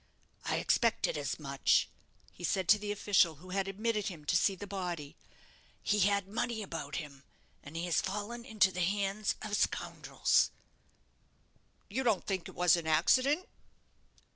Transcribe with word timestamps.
"I 0.45 0.55
expected 0.55 1.15
as 1.15 1.37
much," 1.37 1.87
he 2.33 2.43
said 2.43 2.67
to 2.69 2.79
the 2.79 2.91
official 2.91 3.35
who 3.35 3.51
had 3.51 3.67
admitted 3.67 4.07
him 4.07 4.25
to 4.25 4.35
see 4.35 4.55
the 4.55 4.65
body; 4.65 5.15
"he 5.83 5.99
had 5.99 6.27
money 6.27 6.63
about 6.63 6.95
him, 6.95 7.23
and 7.61 7.75
he 7.77 7.85
has 7.85 8.01
fallen 8.01 8.43
into 8.43 8.71
the 8.71 8.81
hands 8.81 9.35
of 9.43 9.55
scoundrels." 9.55 10.49
"You 11.87 12.01
don't 12.01 12.25
think 12.25 12.49
it 12.49 12.55
was 12.55 12.75
an 12.75 12.87
accident?" 12.87 13.47